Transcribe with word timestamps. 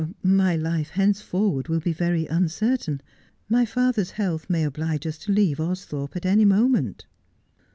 'My 0.23 0.55
life 0.55 0.89
henceforward 0.89 1.67
will 1.67 1.79
be 1.79 1.93
very 1.93 2.25
uncertain. 2.25 3.01
My 3.47 3.65
father's 3.65 4.09
health 4.17 4.49
may 4.49 4.63
oblige 4.63 5.05
us 5.05 5.19
to 5.19 5.31
leave 5.31 5.59
Austhorpe 5.59 6.15
at 6.15 6.25
any 6.25 6.43
moment.' 6.43 7.05